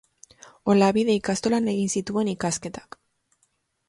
Olabide 0.73 1.15
ikastolan 1.17 1.69
egin 1.73 1.91
zituen 1.97 2.31
ikasketak. 2.33 2.99